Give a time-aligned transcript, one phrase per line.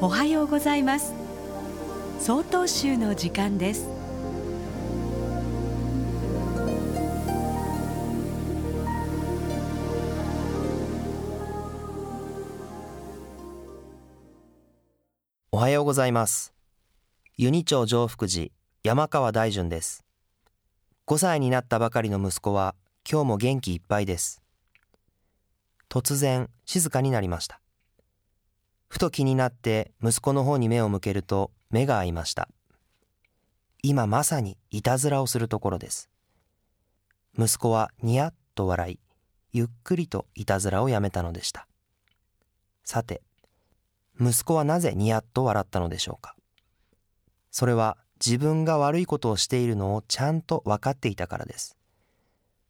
[0.00, 1.12] おはようございます。
[2.20, 3.88] 総統集の時間です。
[15.50, 16.54] おはようございます。
[17.36, 18.50] ユニ町上福寺
[18.84, 20.04] 山川大淳です。
[21.08, 22.76] 5歳になったばかりの息子は
[23.10, 24.42] 今日も元気いっぱいです。
[25.88, 27.60] 突然静かになりました。
[28.88, 32.48] ふと気になって息子の方に目を向けると目が合いました。
[33.82, 36.10] 今まさにいたずらをするところです。
[37.38, 38.98] 息子はニヤッと笑い、
[39.52, 41.68] ゆっくりといたずらをやめたのでした。
[42.82, 43.22] さて、
[44.20, 46.34] 息子はなぜニヤッと笑ったのでしょうか。
[47.50, 51.76] それは自分が悪いことをしているのをちゃんと分かっていたからです。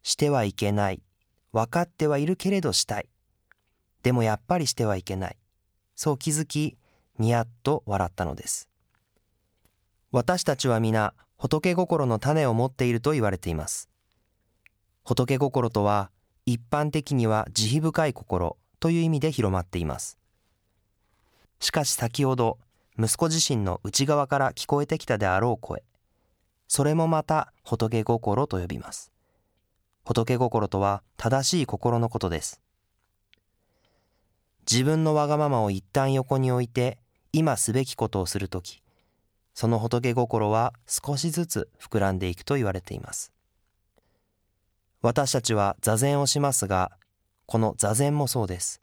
[0.02, 1.00] してはいけない。
[1.52, 3.08] 分かってはいるけれどしたい。
[4.02, 5.36] でもやっぱりしてはいけない。
[5.98, 6.78] そう気づき、
[7.18, 8.68] にやっと笑ったのです。
[10.12, 13.90] 私たちは皆、仏心の種を持っていると言われています。
[15.04, 16.12] 仏心とは、
[16.46, 20.18] 一般的には慈悲深い心という意味で広まっています。
[21.58, 22.58] しかし先ほど、
[22.96, 25.82] 息子自身の内側から聞こえてきたであろう声、
[26.68, 29.10] それもまた仏心と呼びます。
[30.04, 32.60] 仏心とは正しい心のことです。
[34.70, 36.98] 自分のわがままを一旦横に置いて
[37.32, 38.82] 今すべきことをするとき、
[39.54, 43.32] その仏心は少しずつ膨らんでいくと言われています。
[45.00, 46.92] 私たちは座禅をしますが、
[47.46, 48.82] この座禅もそうです。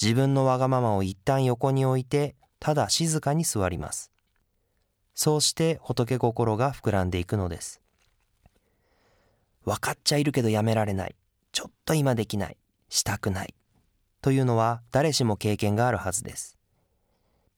[0.00, 4.10] 自分のわがままを一旦横に置いて、ただ静かに座ります。
[5.14, 7.80] そうして仏心が膨らんでいくのです。
[9.64, 11.16] 分かっちゃいるけどやめられない。
[11.52, 12.58] ちょっと今できない。
[12.90, 13.54] したくない。
[14.26, 16.58] というのは誰しも経験があるはずです。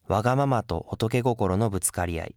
[0.07, 2.37] わがままと仏心のぶつかり合い。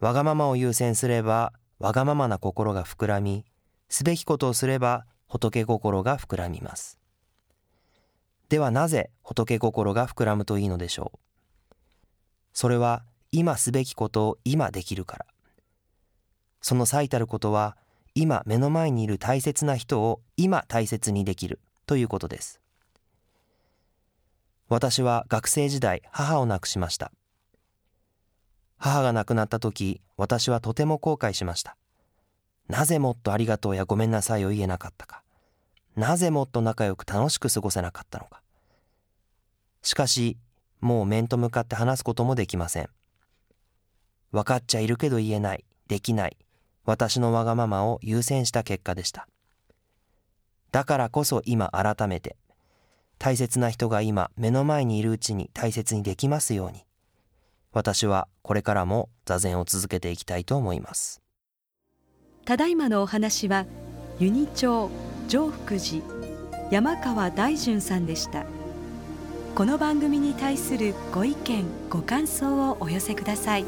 [0.00, 3.46] わがままを優先すればわがままな心が膨らみ、
[3.88, 6.98] すべきことをすれば仏心が膨らみます。
[8.50, 11.18] ではなぜ仏心が膨らむといいのでしょう？
[12.52, 13.02] それは
[13.32, 15.26] 今すべきことを今できるから。
[16.60, 17.78] その最たることは
[18.14, 22.60] 今目の前にいる大切な人を今大切にできるということです。
[24.68, 27.12] 私は学生時代母を亡くしました。
[28.78, 31.76] 母が亡くなった時、私はとても後悔しました。
[32.68, 35.22] なぜもっとありがとうやごめんなさいを言えなかったか。
[35.94, 38.42] なぜもっと仲良く楽しく過ごせなかったのか。
[39.82, 40.36] しかし、
[40.80, 42.88] もう面と向かって話すこともできません。
[44.32, 46.36] 分かっちゃいるけど言えない、できない、
[46.84, 49.28] 私のわがままを優先した結果でした。
[50.72, 52.36] だからこそ今改めて、
[53.18, 56.84] 大切な人が今目の前にいるうちに大切にできますように。
[57.72, 61.20] 私はこれからも座禅を続けていきたいと思います。
[62.44, 63.66] ただいまのお話は
[64.18, 64.90] ユニ町
[65.28, 66.02] 上福寺
[66.70, 68.44] 山川大淳さんでした。
[69.54, 73.64] この番組に対するご意見ご感想をお寄せください。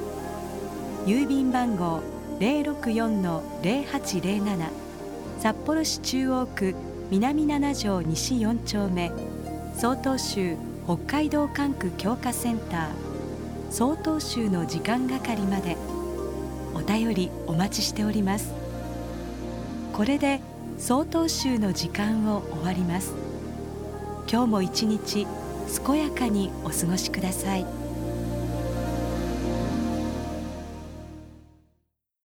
[1.07, 2.03] 郵便番号
[2.41, 4.69] 064-0807
[5.39, 6.75] 札幌市中央区
[7.11, 9.11] 南7条西4丁目。
[9.81, 10.57] 曹洞州
[10.89, 12.91] 北海道管区強化センター。
[13.71, 15.77] 曹洞州の時間係まで。
[16.75, 18.53] お便りお待ちしております。
[19.93, 20.41] これで
[20.79, 23.15] 曹洞州の時間を終わります。
[24.29, 25.29] 今日も一日
[25.87, 27.78] 健やかにお過ごしください。